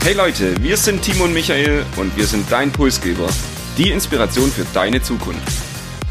[0.00, 3.28] Hey Leute, wir sind Timo und Michael und wir sind dein Pulsgeber.
[3.76, 5.42] Die Inspiration für deine Zukunft.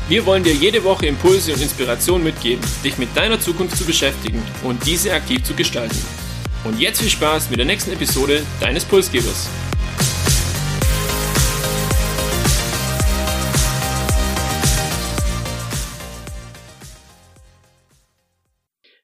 [0.07, 4.43] Wir wollen dir jede Woche Impulse und Inspiration mitgeben, dich mit deiner Zukunft zu beschäftigen
[4.63, 5.97] und diese aktiv zu gestalten.
[6.63, 9.49] Und jetzt viel Spaß mit der nächsten Episode deines Pulsgebers.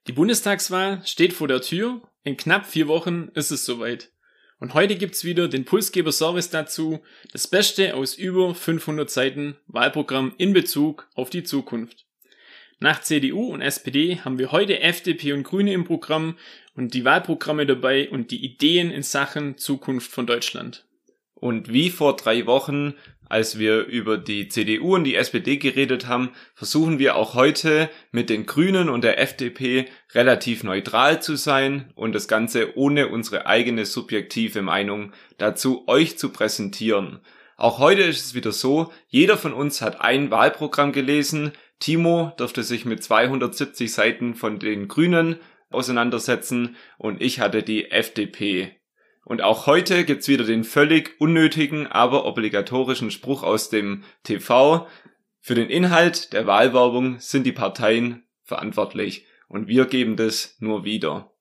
[0.07, 2.01] Die Bundestagswahl steht vor der Tür.
[2.23, 4.12] In knapp vier Wochen ist es soweit.
[4.63, 7.01] Und heute gibt's wieder den Pulsgeber-Service dazu,
[7.33, 12.05] das Beste aus über 500 Seiten Wahlprogramm in Bezug auf die Zukunft.
[12.79, 16.37] Nach CDU und SPD haben wir heute FDP und Grüne im Programm
[16.77, 20.85] und die Wahlprogramme dabei und die Ideen in Sachen Zukunft von Deutschland.
[21.33, 22.93] Und wie vor drei Wochen
[23.33, 28.29] als wir über die CDU und die SPD geredet haben, versuchen wir auch heute mit
[28.29, 33.85] den Grünen und der FDP relativ neutral zu sein und das Ganze ohne unsere eigene
[33.85, 37.21] subjektive Meinung dazu euch zu präsentieren.
[37.57, 41.53] Auch heute ist es wieder so, jeder von uns hat ein Wahlprogramm gelesen.
[41.79, 45.37] Timo durfte sich mit 270 Seiten von den Grünen
[45.71, 48.82] auseinandersetzen und ich hatte die FDP.
[49.25, 54.87] Und auch heute gibt's wieder den völlig unnötigen, aber obligatorischen Spruch aus dem TV.
[55.39, 61.31] Für den Inhalt der Wahlwerbung sind die Parteien verantwortlich und wir geben das nur wieder.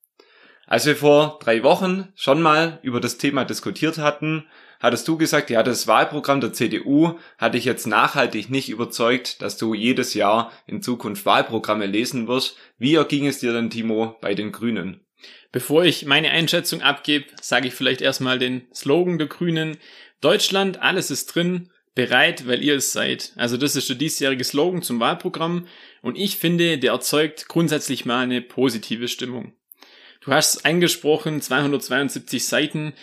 [0.67, 4.47] Als wir vor drei Wochen schon mal über das Thema diskutiert hatten,
[4.81, 9.57] hattest du gesagt, ja, das Wahlprogramm der CDU hat dich jetzt nachhaltig nicht überzeugt, dass
[9.57, 12.57] du jedes Jahr in Zukunft Wahlprogramme lesen wirst.
[12.79, 15.01] Wie erging es dir denn, Timo, bei den Grünen?
[15.51, 19.77] Bevor ich meine Einschätzung abgebe, sage ich vielleicht erstmal den Slogan der Grünen.
[20.21, 23.33] Deutschland, alles ist drin, bereit, weil ihr es seid.
[23.37, 25.67] Also das ist der diesjährige Slogan zum Wahlprogramm
[26.01, 29.55] und ich finde, der erzeugt grundsätzlich mal eine positive Stimmung.
[30.21, 32.95] Du hast es angesprochen, 272 Seiten,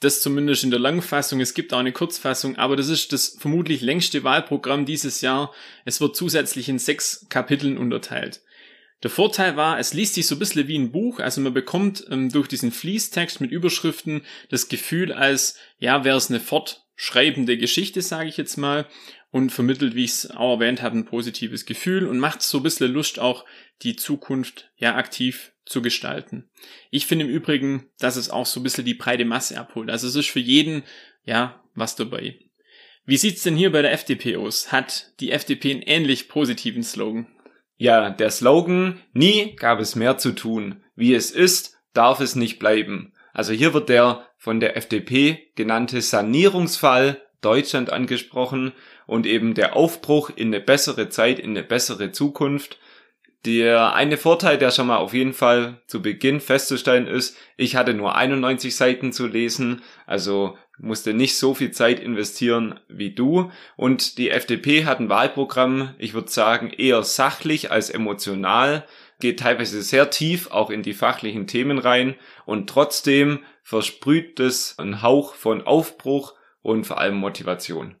[0.00, 1.40] das zumindest in der Langfassung.
[1.40, 5.54] Es gibt auch eine Kurzfassung, aber das ist das vermutlich längste Wahlprogramm dieses Jahr.
[5.86, 8.42] Es wird zusätzlich in sechs Kapiteln unterteilt.
[9.02, 12.04] Der Vorteil war, es liest sich so ein bisschen wie ein Buch, also man bekommt
[12.10, 18.00] ähm, durch diesen Fließtext mit Überschriften das Gefühl, als ja, wäre es eine fortschreibende Geschichte,
[18.00, 18.86] sage ich jetzt mal,
[19.30, 22.62] und vermittelt, wie ich es auch erwähnt habe, ein positives Gefühl und macht so ein
[22.62, 23.44] bisschen Lust, auch
[23.82, 26.48] die Zukunft ja aktiv zu gestalten.
[26.90, 29.90] Ich finde im Übrigen, dass es auch so ein bisschen die breite Masse abholt.
[29.90, 30.84] Also es ist für jeden
[31.24, 32.38] ja was dabei.
[33.04, 34.72] Wie sieht's denn hier bei der FDP aus?
[34.72, 37.26] Hat die FDP einen ähnlich positiven Slogan?
[37.78, 40.82] Ja, der Slogan, nie gab es mehr zu tun.
[40.94, 43.12] Wie es ist, darf es nicht bleiben.
[43.32, 48.72] Also hier wird der von der FDP genannte Sanierungsfall Deutschland angesprochen
[49.06, 52.78] und eben der Aufbruch in eine bessere Zeit, in eine bessere Zukunft.
[53.44, 57.94] Der eine Vorteil, der schon mal auf jeden Fall zu Beginn festzustellen ist, ich hatte
[57.94, 63.50] nur 91 Seiten zu lesen, also musste nicht so viel Zeit investieren wie du.
[63.76, 68.86] Und die FDP hat ein Wahlprogramm, ich würde sagen, eher sachlich als emotional,
[69.20, 75.02] geht teilweise sehr tief auch in die fachlichen Themen rein und trotzdem versprüht es einen
[75.02, 77.96] Hauch von Aufbruch und vor allem Motivation.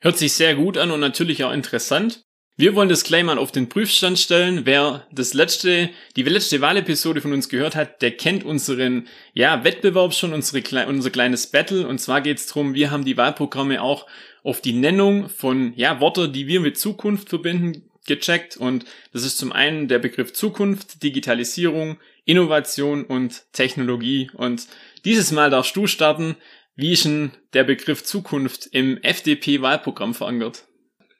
[0.00, 2.24] Hört sich sehr gut an und natürlich auch interessant.
[2.56, 4.64] Wir wollen das gleich mal auf den Prüfstand stellen.
[4.64, 10.14] Wer das letzte, die letzte Wahlepisode von uns gehört hat, der kennt unseren, ja, Wettbewerb
[10.14, 11.84] schon, unsere, unser kleines Battle.
[11.88, 14.06] Und zwar geht es darum, wir haben die Wahlprogramme auch
[14.44, 18.56] auf die Nennung von, ja, Worte, die wir mit Zukunft verbinden, gecheckt.
[18.56, 24.30] Und das ist zum einen der Begriff Zukunft, Digitalisierung, Innovation und Technologie.
[24.32, 24.68] Und
[25.04, 26.36] dieses Mal darfst du starten.
[26.76, 30.68] Wie ist denn der Begriff Zukunft im FDP-Wahlprogramm verankert?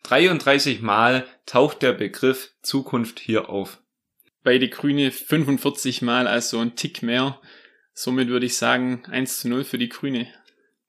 [0.04, 3.78] 33 Mal taucht der Begriff Zukunft hier auf.
[4.42, 7.40] Bei die Grüne 45 Mal, also ein Tick mehr.
[7.94, 10.26] Somit würde ich sagen 1 zu 0 für die Grüne.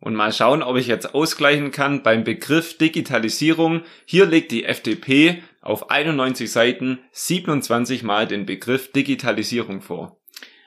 [0.02, 3.84] Und mal schauen, ob ich jetzt ausgleichen kann beim Begriff Digitalisierung.
[4.04, 10.20] Hier legt die FDP auf 91 Seiten 27 Mal den Begriff Digitalisierung vor.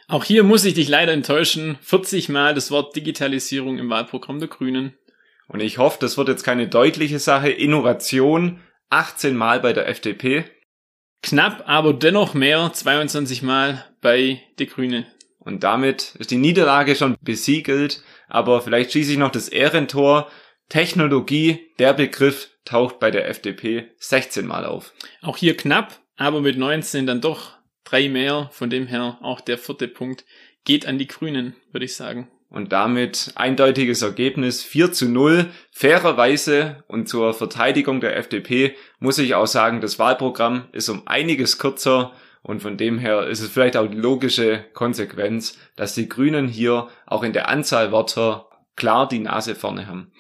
[0.06, 1.76] Auch hier muss ich dich leider enttäuschen.
[1.82, 4.94] 40 Mal das Wort Digitalisierung im Wahlprogramm der Grünen.
[5.48, 7.50] Und ich hoffe, das wird jetzt keine deutliche Sache.
[7.50, 8.60] Innovation
[8.90, 10.44] 18 Mal bei der FDP.
[11.22, 15.06] Knapp, aber dennoch mehr, 22 Mal bei der Grüne.
[15.38, 18.02] Und damit ist die Niederlage schon besiegelt.
[18.28, 20.30] Aber vielleicht schieße ich noch das Ehrentor.
[20.68, 24.92] Technologie, der Begriff taucht bei der FDP 16 Mal auf.
[25.22, 27.52] Auch hier knapp, aber mit 19 dann doch
[27.84, 28.50] drei mehr.
[28.52, 30.26] Von dem her auch der vierte Punkt
[30.64, 35.46] geht an die Grünen, würde ich sagen und damit eindeutiges Ergebnis 4 zu 0.
[35.70, 41.58] Fairerweise und zur Verteidigung der FDP muss ich auch sagen, das Wahlprogramm ist um einiges
[41.58, 42.12] kürzer
[42.42, 46.88] Und von dem her ist es vielleicht auch die logische Konsequenz, dass die Grünen hier
[47.04, 48.47] auch in der Anzahl Wörter
[48.78, 50.10] klar die Nase vorne haben.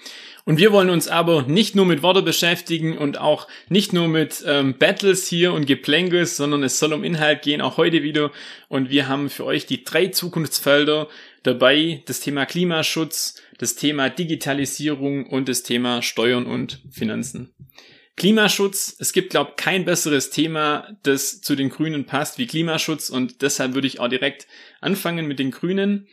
[0.44, 4.42] Und wir wollen uns aber nicht nur mit Worte beschäftigen und auch nicht nur mit
[4.46, 8.30] ähm, Battles hier und Geplänkels, sondern es soll um Inhalt gehen, auch heute wieder.
[8.68, 11.08] Und wir haben für euch die drei Zukunftsfelder
[11.42, 17.52] dabei, das Thema Klimaschutz, das Thema Digitalisierung und das Thema Steuern und Finanzen.
[18.16, 23.42] Klimaschutz, es gibt, glaube kein besseres Thema, das zu den Grünen passt wie Klimaschutz und
[23.42, 24.46] deshalb würde ich auch direkt
[24.80, 26.08] anfangen mit den Grünen.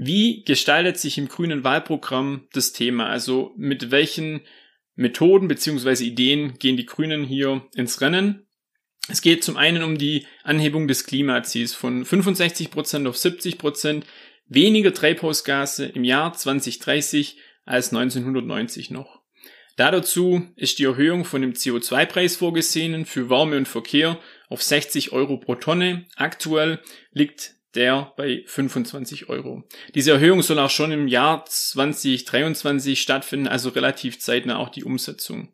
[0.00, 3.08] Wie gestaltet sich im grünen Wahlprogramm das Thema?
[3.08, 4.42] Also mit welchen
[4.94, 8.46] Methoden beziehungsweise Ideen gehen die Grünen hier ins Rennen?
[9.08, 14.04] Es geht zum einen um die Anhebung des Klimaziels von 65% auf 70%,
[14.46, 19.20] weniger Treibhausgase im Jahr 2030 als 1990 noch.
[19.76, 25.38] dazu ist die Erhöhung von dem CO2-Preis vorgesehen für Wärme und Verkehr auf 60 Euro
[25.38, 26.06] pro Tonne.
[26.14, 26.78] Aktuell
[27.10, 29.64] liegt der bei 25 Euro.
[29.94, 35.52] Diese Erhöhung soll auch schon im Jahr 2023 stattfinden, also relativ zeitnah auch die Umsetzung.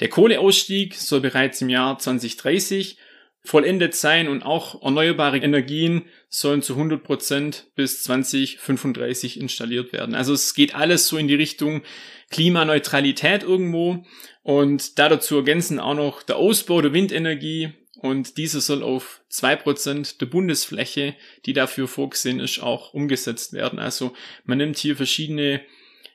[0.00, 2.98] Der Kohleausstieg soll bereits im Jahr 2030
[3.44, 10.14] vollendet sein und auch erneuerbare Energien sollen zu 100 Prozent bis 2035 installiert werden.
[10.14, 11.82] Also es geht alles so in die Richtung
[12.30, 14.04] Klimaneutralität irgendwo
[14.42, 17.72] und da dazu ergänzen auch noch der Ausbau der Windenergie,
[18.04, 21.16] und diese soll auf zwei Prozent der Bundesfläche,
[21.46, 23.78] die dafür vorgesehen ist, auch umgesetzt werden.
[23.78, 24.12] Also
[24.44, 25.62] man nimmt hier verschiedene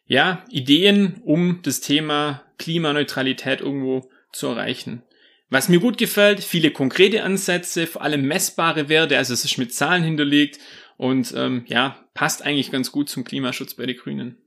[0.05, 5.01] ja, Ideen, um das Thema Klimaneutralität irgendwo zu erreichen.
[5.49, 9.73] Was mir gut gefällt, viele konkrete Ansätze, vor allem messbare Werte, also es ist mit
[9.73, 10.59] Zahlen hinterlegt
[10.97, 14.37] und ähm, ja, passt eigentlich ganz gut zum Klimaschutz bei den Grünen.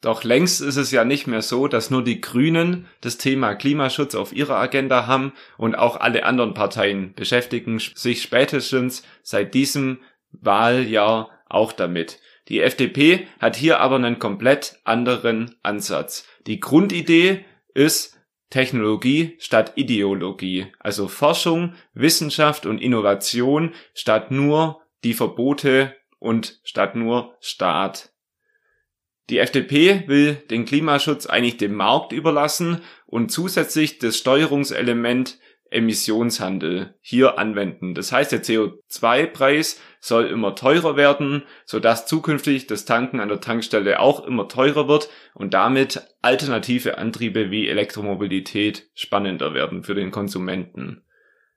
[0.00, 4.14] Doch längst ist es ja nicht mehr so, dass nur die Grünen das Thema Klimaschutz
[4.14, 9.98] auf ihrer Agenda haben und auch alle anderen Parteien beschäftigen sich spätestens seit diesem
[10.30, 12.20] Wahljahr auch damit.
[12.48, 16.26] Die FDP hat hier aber einen komplett anderen Ansatz.
[16.46, 18.18] Die Grundidee ist
[18.50, 27.36] Technologie statt Ideologie, also Forschung, Wissenschaft und Innovation statt nur die Verbote und statt nur
[27.40, 28.10] Staat.
[29.30, 35.38] Die FDP will den Klimaschutz eigentlich dem Markt überlassen und zusätzlich das Steuerungselement
[35.70, 37.94] Emissionshandel hier anwenden.
[37.94, 44.00] Das heißt, der CO2-Preis soll immer teurer werden, sodass zukünftig das Tanken an der Tankstelle
[44.00, 51.02] auch immer teurer wird und damit alternative Antriebe wie Elektromobilität spannender werden für den Konsumenten.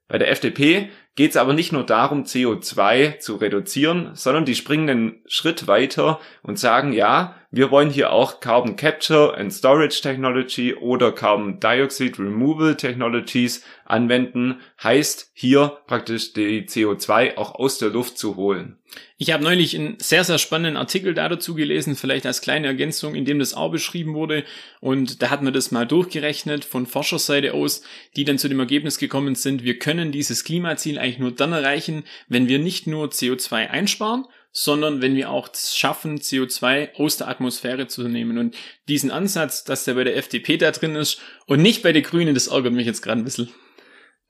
[0.08, 4.88] Bei der FDP geht es aber nicht nur darum, CO2 zu reduzieren, sondern die springen
[4.88, 10.74] einen Schritt weiter und sagen, ja, wir wollen hier auch Carbon Capture and Storage Technology
[10.74, 18.16] oder Carbon Dioxide Removal Technologies anwenden, heißt hier praktisch die CO2 auch aus der Luft
[18.16, 18.78] zu holen.
[19.18, 23.24] Ich habe neulich einen sehr, sehr spannenden Artikel dazu gelesen, vielleicht als kleine Ergänzung, in
[23.24, 24.44] dem das auch beschrieben wurde.
[24.80, 27.82] Und da hat man das mal durchgerechnet von Forscherseite aus,
[28.16, 32.04] die dann zu dem Ergebnis gekommen sind, wir können dieses Klimaziel eigentlich nur dann erreichen,
[32.28, 37.86] wenn wir nicht nur CO2 einsparen, sondern wenn wir auch schaffen, CO2 aus der Atmosphäre
[37.86, 38.38] zu nehmen.
[38.38, 38.54] Und
[38.88, 42.34] diesen Ansatz, dass der bei der FDP da drin ist und nicht bei den Grünen,
[42.34, 43.48] das ärgert mich jetzt gerade ein bisschen.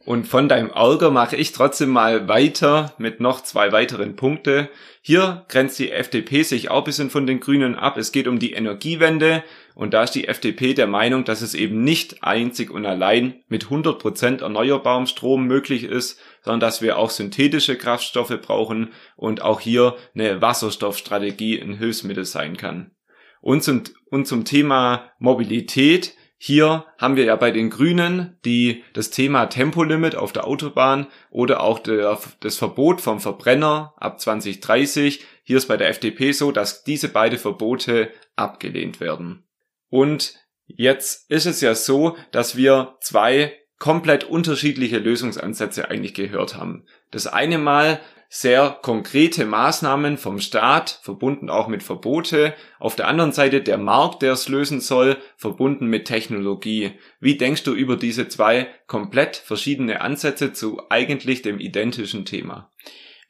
[0.04, 4.69] Und von deinem Ärger mache ich trotzdem mal weiter mit noch zwei weiteren Punkte.
[5.00, 7.96] Hier grenzt die FDP sich auch ein bisschen von den Grünen ab.
[7.96, 9.44] Es geht um die Energiewende
[9.76, 13.64] und da ist die FDP der Meinung, dass es eben nicht einzig und allein mit
[13.64, 19.61] 100 Prozent erneuerbarem Strom möglich ist, sondern dass wir auch synthetische Kraftstoffe brauchen und auch
[19.61, 22.93] hier eine Wasserstoffstrategie ein Hilfsmittel sein kann.
[23.41, 29.11] Und zum, und zum Thema Mobilität hier haben wir ja bei den Grünen die, das
[29.11, 35.25] Thema Tempolimit auf der Autobahn oder auch der, das Verbot vom Verbrenner ab 2030.
[35.44, 39.44] Hier ist bei der FDP so, dass diese beiden Verbote abgelehnt werden.
[39.89, 40.34] Und
[40.67, 46.84] jetzt ist es ja so, dass wir zwei komplett unterschiedliche Lösungsansätze eigentlich gehört haben.
[47.10, 52.55] Das eine Mal sehr konkrete Maßnahmen vom Staat, verbunden auch mit Verbote.
[52.79, 56.93] Auf der anderen Seite der Markt, der es lösen soll, verbunden mit Technologie.
[57.19, 62.70] Wie denkst du über diese zwei komplett verschiedene Ansätze zu eigentlich dem identischen Thema?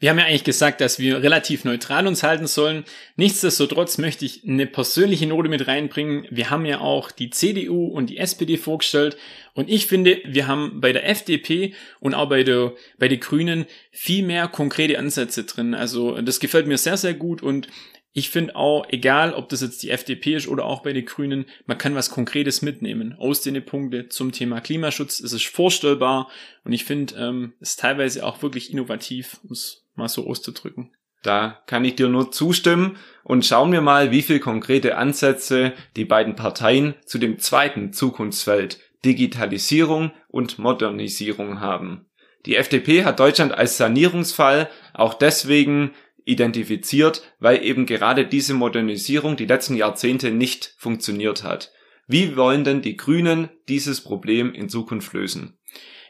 [0.03, 2.83] Wir haben ja eigentlich gesagt, dass wir relativ neutral uns halten sollen.
[3.15, 6.27] Nichtsdestotrotz möchte ich eine persönliche Note mit reinbringen.
[6.29, 9.17] Wir haben ja auch die CDU und die SPD vorgestellt.
[9.55, 13.67] Und ich finde, wir haben bei der FDP und auch bei der, bei den Grünen
[13.93, 15.73] viel mehr konkrete Ansätze drin.
[15.73, 17.69] Also das gefällt mir sehr, sehr gut und
[18.13, 21.47] ich finde auch, egal ob das jetzt die FDP ist oder auch bei den Grünen,
[21.67, 25.21] man kann was Konkretes mitnehmen aus den Punkten zum Thema Klimaschutz.
[25.21, 26.29] Es ist vorstellbar
[26.65, 30.93] und ich finde ähm, es teilweise auch wirklich innovativ, um es mal so auszudrücken.
[31.23, 36.05] Da kann ich dir nur zustimmen und schauen wir mal, wie viel konkrete Ansätze die
[36.05, 42.07] beiden Parteien zu dem zweiten Zukunftsfeld Digitalisierung und Modernisierung haben.
[42.47, 45.93] Die FDP hat Deutschland als Sanierungsfall auch deswegen
[46.25, 51.73] identifiziert, weil eben gerade diese Modernisierung die letzten Jahrzehnte nicht funktioniert hat.
[52.07, 55.59] Wie wollen denn die Grünen dieses Problem in Zukunft lösen?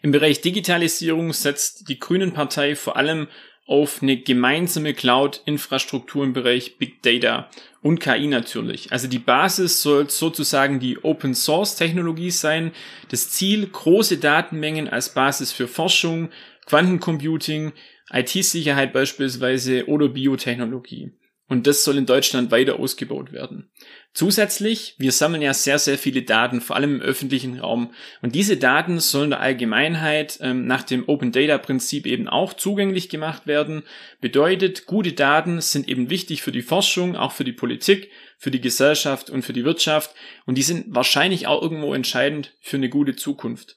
[0.02, 3.28] Im Bereich Digitalisierung setzt die Grünen Partei vor allem
[3.66, 7.48] auf eine gemeinsame Cloud-Infrastruktur im Bereich Big Data
[7.80, 8.90] und KI natürlich.
[8.92, 12.72] Also die Basis soll sozusagen die Open Source Technologie sein.
[13.10, 16.30] Das Ziel, große Datenmengen als Basis für Forschung,
[16.66, 17.72] Quantencomputing,
[18.10, 21.12] IT-Sicherheit beispielsweise oder Biotechnologie.
[21.48, 23.70] Und das soll in Deutschland weiter ausgebaut werden.
[24.14, 27.92] Zusätzlich, wir sammeln ja sehr, sehr viele Daten, vor allem im öffentlichen Raum.
[28.22, 33.08] Und diese Daten sollen der Allgemeinheit ähm, nach dem Open Data Prinzip eben auch zugänglich
[33.08, 33.82] gemacht werden.
[34.20, 38.60] Bedeutet, gute Daten sind eben wichtig für die Forschung, auch für die Politik, für die
[38.60, 40.14] Gesellschaft und für die Wirtschaft.
[40.46, 43.76] Und die sind wahrscheinlich auch irgendwo entscheidend für eine gute Zukunft.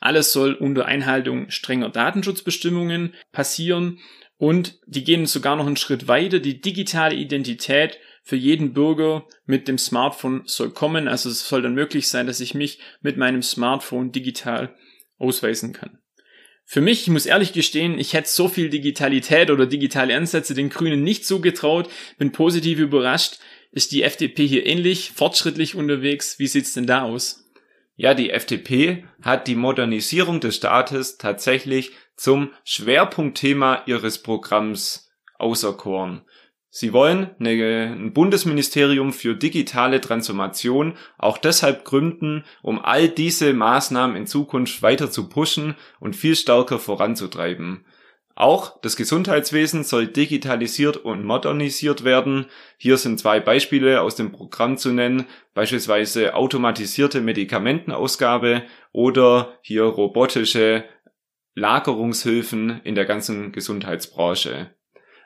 [0.00, 4.00] Alles soll unter Einhaltung strenger Datenschutzbestimmungen passieren
[4.44, 6.38] und die gehen sogar noch einen Schritt weiter.
[6.38, 11.08] Die digitale Identität für jeden Bürger mit dem Smartphone soll kommen.
[11.08, 14.74] Also es soll dann möglich sein, dass ich mich mit meinem Smartphone digital
[15.16, 15.98] ausweisen kann.
[16.66, 20.68] Für mich, ich muss ehrlich gestehen, ich hätte so viel Digitalität oder digitale Ansätze den
[20.68, 23.38] Grünen nicht zugetraut, bin positiv überrascht.
[23.72, 26.38] Ist die FDP hier ähnlich fortschrittlich unterwegs?
[26.38, 27.44] Wie sieht's denn da aus?
[27.96, 36.22] Ja, die FDP hat die Modernisierung des Staates tatsächlich zum Schwerpunktthema ihres Programms auserkoren.
[36.76, 44.26] Sie wollen ein Bundesministerium für digitale Transformation auch deshalb gründen, um all diese Maßnahmen in
[44.26, 47.84] Zukunft weiter zu pushen und viel stärker voranzutreiben.
[48.36, 52.46] Auch das Gesundheitswesen soll digitalisiert und modernisiert werden.
[52.76, 60.82] Hier sind zwei Beispiele aus dem Programm zu nennen, beispielsweise automatisierte Medikamentenausgabe oder hier robotische
[61.54, 64.74] Lagerungshilfen in der ganzen Gesundheitsbranche.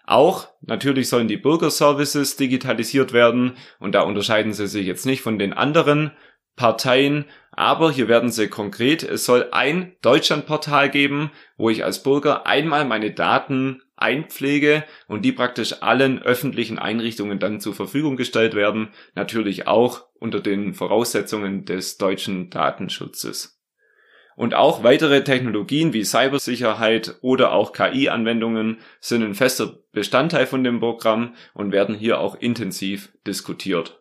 [0.04, 5.38] Auch natürlich sollen die Bürgerservices digitalisiert werden und da unterscheiden sie sich jetzt nicht von
[5.38, 6.12] den anderen
[6.56, 9.02] Parteien, aber hier werden sie konkret.
[9.02, 15.32] Es soll ein Deutschlandportal geben, wo ich als Bürger einmal meine Daten einpflege und die
[15.32, 21.98] praktisch allen öffentlichen Einrichtungen dann zur Verfügung gestellt werden, natürlich auch unter den Voraussetzungen des
[21.98, 23.57] deutschen Datenschutzes.
[24.38, 30.78] Und auch weitere Technologien wie Cybersicherheit oder auch KI-Anwendungen sind ein fester Bestandteil von dem
[30.78, 34.00] Programm und werden hier auch intensiv diskutiert.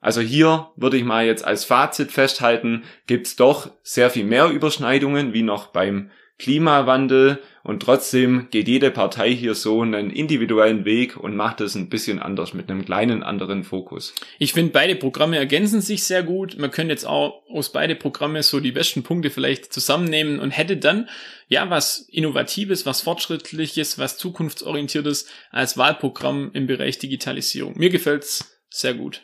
[0.00, 5.32] Also hier würde ich mal jetzt als Fazit festhalten, gibt's doch sehr viel mehr Überschneidungen
[5.32, 11.36] wie noch beim Klimawandel und trotzdem geht jede Partei hier so einen individuellen Weg und
[11.36, 14.14] macht es ein bisschen anders mit einem kleinen anderen Fokus.
[14.40, 16.58] Ich finde, beide Programme ergänzen sich sehr gut.
[16.58, 20.76] Man könnte jetzt auch aus beide Programme so die besten Punkte vielleicht zusammennehmen und hätte
[20.76, 21.08] dann
[21.46, 27.78] ja was Innovatives, was Fortschrittliches, was Zukunftsorientiertes als Wahlprogramm im Bereich Digitalisierung.
[27.78, 29.22] Mir gefällt's sehr gut.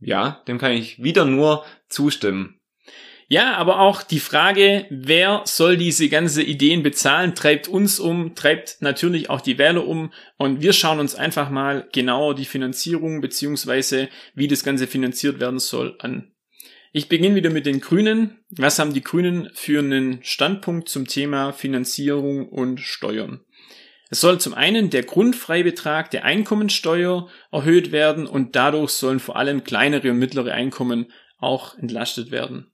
[0.00, 2.53] Ja, dem kann ich wieder nur zustimmen.
[3.28, 8.76] Ja, aber auch die Frage, wer soll diese ganze Ideen bezahlen, treibt uns um, treibt
[8.80, 14.08] natürlich auch die Wähler um und wir schauen uns einfach mal genauer die Finanzierung beziehungsweise
[14.34, 16.32] wie das Ganze finanziert werden soll an.
[16.92, 18.44] Ich beginne wieder mit den Grünen.
[18.50, 23.40] Was haben die Grünen für einen Standpunkt zum Thema Finanzierung und Steuern?
[24.10, 29.64] Es soll zum einen der Grundfreibetrag der Einkommensteuer erhöht werden und dadurch sollen vor allem
[29.64, 32.70] kleinere und mittlere Einkommen auch entlastet werden.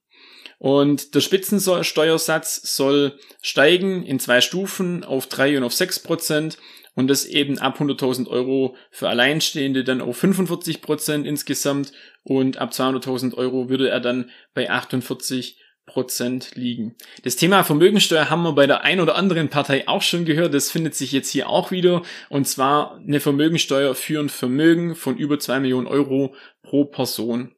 [0.61, 6.59] Und der Spitzensteuersatz soll steigen in zwei Stufen auf drei und auf sechs Prozent
[6.93, 12.73] und das eben ab 100.000 Euro für Alleinstehende dann auf 45 Prozent insgesamt und ab
[12.73, 16.95] 200.000 Euro würde er dann bei 48 Prozent liegen.
[17.23, 20.53] Das Thema Vermögensteuer haben wir bei der ein oder anderen Partei auch schon gehört.
[20.53, 22.03] Das findet sich jetzt hier auch wieder.
[22.29, 27.55] Und zwar eine Vermögensteuer für ein Vermögen von über zwei Millionen Euro pro Person.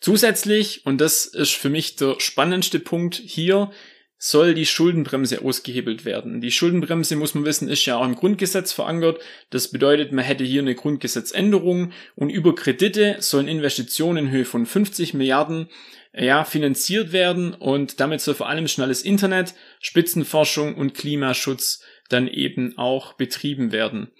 [0.00, 3.70] Zusätzlich, und das ist für mich der spannendste Punkt hier,
[4.18, 6.40] soll die Schuldenbremse ausgehebelt werden.
[6.40, 9.20] Die Schuldenbremse, muss man wissen, ist ja auch im Grundgesetz verankert.
[9.50, 14.64] Das bedeutet, man hätte hier eine Grundgesetzänderung und über Kredite sollen Investitionen in Höhe von
[14.64, 15.68] 50 Milliarden
[16.14, 22.78] ja, finanziert werden und damit soll vor allem schnelles Internet, Spitzenforschung und Klimaschutz dann eben
[22.78, 24.10] auch betrieben werden.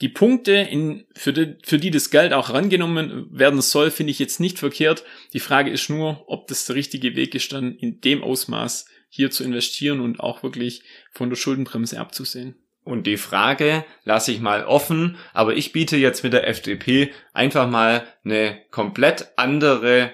[0.00, 4.20] Die Punkte, in, für, die, für die das Geld auch rangenommen werden soll, finde ich
[4.20, 5.04] jetzt nicht verkehrt.
[5.32, 9.30] Die Frage ist nur, ob das der richtige Weg ist, dann in dem Ausmaß hier
[9.30, 12.54] zu investieren und auch wirklich von der Schuldenbremse abzusehen.
[12.84, 17.68] Und die Frage lasse ich mal offen, aber ich biete jetzt mit der FDP einfach
[17.68, 20.12] mal eine komplett andere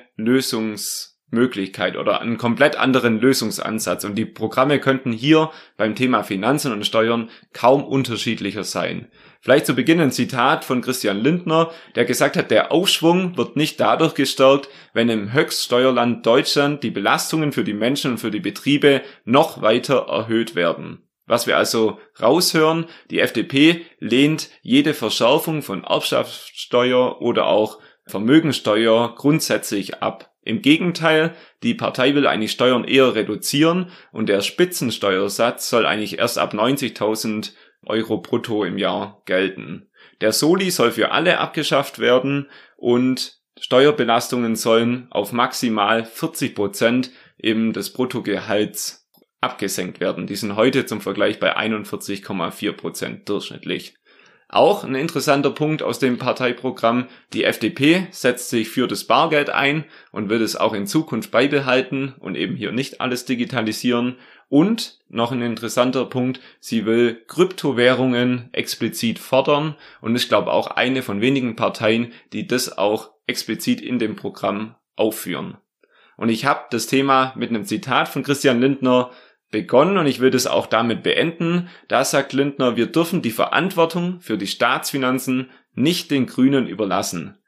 [1.35, 4.05] Lösungsmöglichkeit oder einen komplett anderen Lösungsansatz.
[4.05, 9.09] Und die Programme könnten hier beim Thema Finanzen und Steuern kaum unterschiedlicher sein.
[9.41, 13.79] Vielleicht zu Beginn ein Zitat von Christian Lindner, der gesagt hat, der Aufschwung wird nicht
[13.79, 19.03] dadurch gestärkt, wenn im Höchststeuerland Deutschland die Belastungen für die Menschen und für die Betriebe
[19.25, 21.03] noch weiter erhöht werden.
[21.27, 30.03] Was wir also raushören, die FDP lehnt jede Verschärfung von Erbschaftssteuer oder auch Vermögensteuer grundsätzlich
[30.03, 30.34] ab.
[30.45, 36.39] Im Gegenteil, die Partei will eigentlich Steuern eher reduzieren und der Spitzensteuersatz soll eigentlich erst
[36.39, 37.53] ab 90.000
[37.87, 39.89] Euro brutto im Jahr gelten.
[40.21, 47.73] Der Soli soll für alle abgeschafft werden und Steuerbelastungen sollen auf maximal 40 Prozent eben
[47.73, 49.09] des Bruttogehalts
[49.41, 50.27] abgesenkt werden.
[50.27, 53.95] Die sind heute zum Vergleich bei 41,4 Prozent durchschnittlich.
[54.49, 57.09] Auch ein interessanter Punkt aus dem Parteiprogramm.
[57.33, 62.15] Die FDP setzt sich für das Bargeld ein und wird es auch in Zukunft beibehalten
[62.21, 64.17] und eben hier nicht alles digitalisieren.
[64.49, 71.03] Und noch ein interessanter Punkt, sie will Kryptowährungen explizit fordern und ich glaube auch eine
[71.03, 75.57] von wenigen Parteien, die das auch explizit in dem Programm aufführen.
[76.17, 79.11] Und ich habe das Thema mit einem Zitat von Christian Lindner
[79.55, 81.69] begonnen und ich will das auch damit beenden.
[81.87, 87.39] Da sagt Lindner, wir dürfen die Verantwortung für die Staatsfinanzen nicht den Grünen überlassen.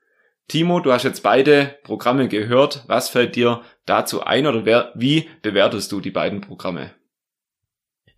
[0.46, 2.84] Timo, du hast jetzt beide Programme gehört.
[2.86, 6.92] Was fällt dir dazu ein oder wer, wie bewertest du die beiden Programme?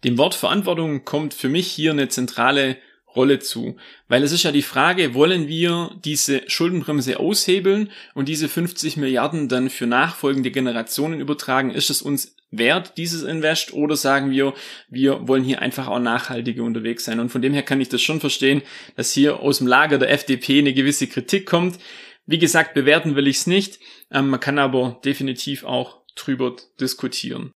[0.05, 2.77] Dem Wort Verantwortung kommt für mich hier eine zentrale
[3.17, 3.77] Rolle zu.
[4.07, 9.49] Weil es ist ja die Frage, wollen wir diese Schuldenbremse aushebeln und diese 50 Milliarden
[9.49, 11.71] dann für nachfolgende Generationen übertragen?
[11.71, 14.55] Ist es uns wert, dieses Invest, oder sagen wir,
[14.89, 17.21] wir wollen hier einfach auch nachhaltiger unterwegs sein.
[17.21, 18.63] Und von dem her kann ich das schon verstehen,
[18.97, 21.79] dass hier aus dem Lager der FDP eine gewisse Kritik kommt.
[22.27, 23.81] Wie gesagt, bewerten will ich es nicht.
[24.11, 27.53] Ähm, man kann aber definitiv auch drüber diskutieren.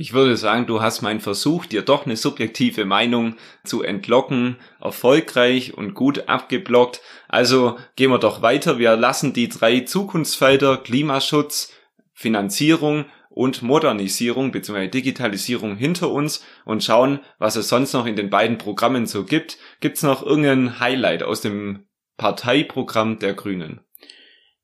[0.00, 5.74] Ich würde sagen, du hast meinen Versuch, dir doch eine subjektive Meinung zu entlocken, erfolgreich
[5.76, 7.00] und gut abgeblockt.
[7.26, 8.78] Also gehen wir doch weiter.
[8.78, 11.72] Wir lassen die drei Zukunftsfelder Klimaschutz,
[12.14, 13.06] Finanzierung
[13.38, 14.88] und Modernisierung bzw.
[14.88, 19.58] Digitalisierung hinter uns und schauen, was es sonst noch in den beiden Programmen so gibt.
[19.78, 23.80] Gibt es noch irgendein Highlight aus dem Parteiprogramm der Grünen?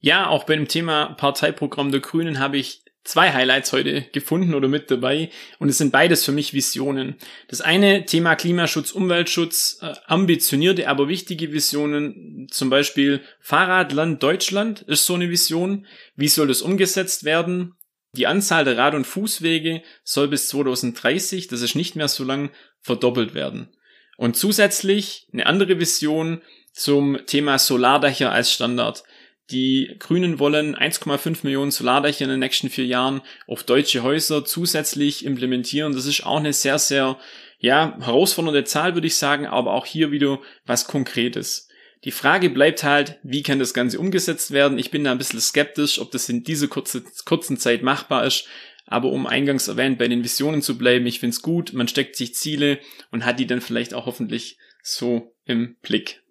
[0.00, 4.66] Ja, auch bei dem Thema Parteiprogramm der Grünen habe ich zwei Highlights heute gefunden oder
[4.66, 7.14] mit dabei und es sind beides für mich Visionen.
[7.46, 15.06] Das eine Thema Klimaschutz, Umweltschutz, äh, ambitionierte, aber wichtige Visionen, zum Beispiel Fahrradland Deutschland ist
[15.06, 15.86] so eine Vision.
[16.16, 17.76] Wie soll das umgesetzt werden?
[18.16, 22.50] Die Anzahl der Rad- und Fußwege soll bis 2030, das ist nicht mehr so lang,
[22.80, 23.68] verdoppelt werden.
[24.16, 26.40] Und zusätzlich eine andere Vision
[26.72, 29.02] zum Thema Solardächer als Standard.
[29.50, 35.24] Die Grünen wollen 1,5 Millionen Solardächer in den nächsten vier Jahren auf deutsche Häuser zusätzlich
[35.24, 35.92] implementieren.
[35.92, 37.18] Das ist auch eine sehr, sehr,
[37.58, 41.68] ja, herausfordernde Zahl, würde ich sagen, aber auch hier wieder was Konkretes.
[42.04, 44.78] Die Frage bleibt halt, wie kann das Ganze umgesetzt werden?
[44.78, 48.46] Ich bin da ein bisschen skeptisch, ob das in dieser kurze, kurzen Zeit machbar ist.
[48.86, 52.16] Aber um eingangs erwähnt, bei den Visionen zu bleiben, ich finde es gut, man steckt
[52.16, 52.78] sich Ziele
[53.10, 56.22] und hat die dann vielleicht auch hoffentlich so im Blick.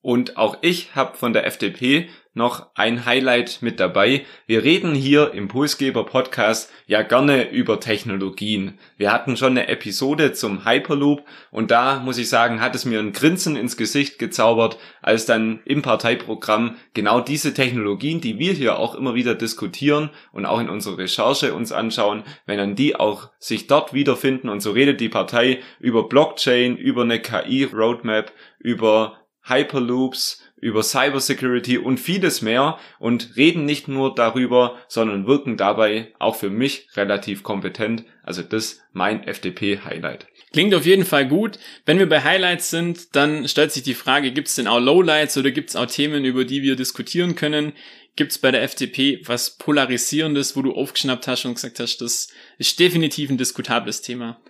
[0.00, 4.24] Und auch ich habe von der FDP noch ein Highlight mit dabei.
[4.46, 8.78] Wir reden hier im Pulsgeber Podcast ja gerne über Technologien.
[8.96, 13.00] Wir hatten schon eine Episode zum Hyperloop und da muss ich sagen, hat es mir
[13.00, 18.78] ein Grinsen ins Gesicht gezaubert, als dann im Parteiprogramm genau diese Technologien, die wir hier
[18.78, 23.30] auch immer wieder diskutieren und auch in unserer Recherche uns anschauen, wenn dann die auch
[23.40, 29.16] sich dort wiederfinden und so redet die Partei über Blockchain, über eine KI Roadmap, über
[29.42, 36.36] Hyperloops, über Cybersecurity und vieles mehr und reden nicht nur darüber, sondern wirken dabei auch
[36.36, 38.04] für mich relativ kompetent.
[38.22, 40.26] Also das mein FDP-Highlight.
[40.52, 41.58] Klingt auf jeden Fall gut.
[41.86, 45.36] Wenn wir bei Highlights sind, dann stellt sich die Frage, gibt es denn auch Lowlights
[45.38, 47.72] oder gibt es auch Themen, über die wir diskutieren können?
[48.16, 52.28] Gibt es bei der FDP was Polarisierendes, wo du aufgeschnappt hast und gesagt hast, das
[52.58, 54.40] ist definitiv ein diskutables Thema?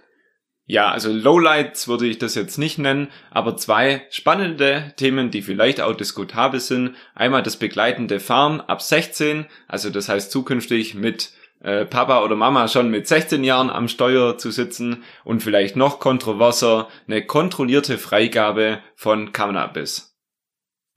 [0.70, 5.80] Ja, also Lowlights würde ich das jetzt nicht nennen, aber zwei spannende Themen, die vielleicht
[5.80, 6.94] auch diskutabel sind.
[7.12, 12.68] Einmal das begleitende Fahren ab 16, also das heißt zukünftig mit äh, Papa oder Mama
[12.68, 18.78] schon mit 16 Jahren am Steuer zu sitzen und vielleicht noch kontroverser eine kontrollierte Freigabe
[18.94, 20.09] von Cannabis.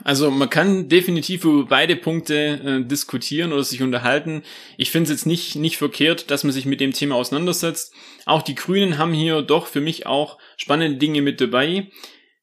[0.04, 4.44] Also man kann definitiv über beide Punkte äh, diskutieren oder sich unterhalten.
[4.78, 7.94] Ich finde es jetzt nicht, nicht verkehrt, dass man sich mit dem Thema auseinandersetzt.
[8.26, 11.88] Auch die Grünen haben hier doch für mich auch spannende Dinge mit dabei.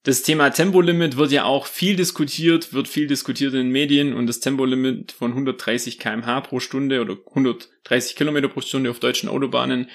[0.03, 4.27] Das Thema Tempolimit wird ja auch viel diskutiert, wird viel diskutiert in den Medien und
[4.27, 9.90] das Tempolimit von 130 kmh pro Stunde oder 130 Kilometer pro Stunde auf deutschen Autobahnen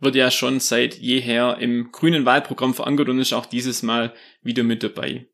[0.00, 4.62] wird ja schon seit jeher im grünen Wahlprogramm verankert und ist auch dieses Mal wieder
[4.62, 5.26] mit dabei.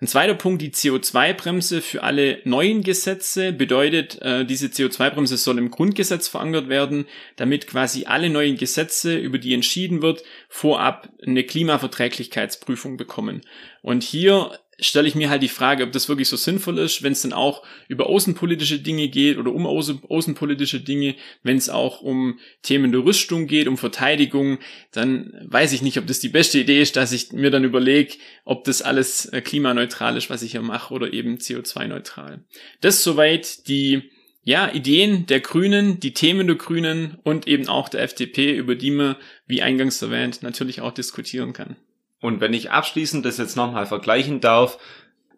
[0.00, 5.70] Ein zweiter Punkt, die CO2-Bremse für alle neuen Gesetze bedeutet, äh, diese CO2-Bremse soll im
[5.70, 12.96] Grundgesetz verankert werden, damit quasi alle neuen Gesetze, über die entschieden wird, vorab eine Klimaverträglichkeitsprüfung
[12.96, 13.42] bekommen.
[13.82, 17.12] Und hier stelle ich mir halt die Frage, ob das wirklich so sinnvoll ist, wenn
[17.12, 22.00] es dann auch über außenpolitische Dinge geht oder um außen, außenpolitische Dinge, wenn es auch
[22.00, 24.58] um Themen der Rüstung geht, um Verteidigung,
[24.92, 28.14] dann weiß ich nicht, ob das die beste Idee ist, dass ich mir dann überlege,
[28.44, 32.44] ob das alles äh, klimaneutral ist, was ich hier mache oder eben CO2-neutral.
[32.80, 34.10] Das soweit die
[34.44, 38.90] ja, Ideen der Grünen, die Themen der Grünen und eben auch der FDP, über die
[38.90, 41.76] man, wie eingangs erwähnt, natürlich auch diskutieren kann.
[42.24, 44.78] Und wenn ich abschließend das jetzt nochmal vergleichen darf,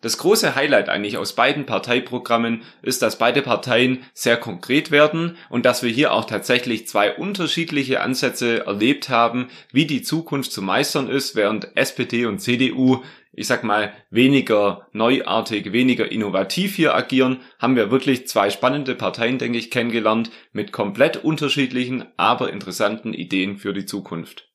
[0.03, 5.67] das große Highlight eigentlich aus beiden Parteiprogrammen ist, dass beide Parteien sehr konkret werden und
[5.67, 11.09] dass wir hier auch tatsächlich zwei unterschiedliche Ansätze erlebt haben, wie die Zukunft zu meistern
[11.09, 17.75] ist, während SPD und CDU, ich sag mal, weniger neuartig, weniger innovativ hier agieren, haben
[17.75, 23.73] wir wirklich zwei spannende Parteien, denke ich, kennengelernt mit komplett unterschiedlichen, aber interessanten Ideen für
[23.73, 24.47] die Zukunft.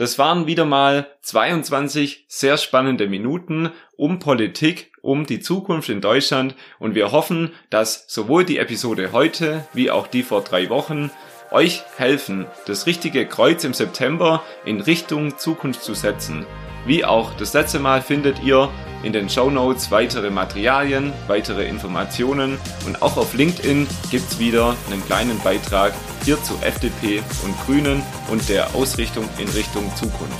[0.00, 6.54] Das waren wieder mal 22 sehr spannende Minuten um Politik, um die Zukunft in Deutschland
[6.78, 11.10] und wir hoffen, dass sowohl die Episode heute wie auch die vor drei Wochen
[11.50, 16.46] euch helfen, das richtige Kreuz im September in Richtung Zukunft zu setzen.
[16.90, 18.68] Wie auch das letzte Mal findet ihr
[19.04, 25.00] in den Show Notes weitere Materialien, weitere Informationen und auch auf LinkedIn gibt's wieder einen
[25.06, 25.92] kleinen Beitrag
[26.24, 30.34] hier zu FDP und Grünen und der Ausrichtung in Richtung Zukunft.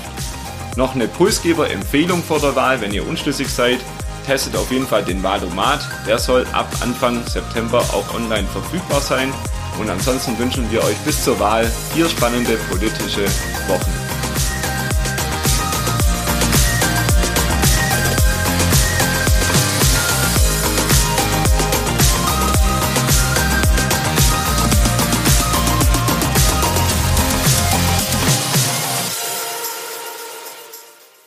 [0.74, 3.78] Noch eine Pulsgeber-Empfehlung vor der Wahl, wenn ihr unschlüssig seid,
[4.26, 5.88] testet auf jeden Fall den Wahlomat.
[6.08, 9.32] Der soll ab Anfang September auch online verfügbar sein.
[9.80, 13.26] Und ansonsten wünschen wir euch bis zur Wahl vier spannende politische
[13.68, 13.99] Wochen.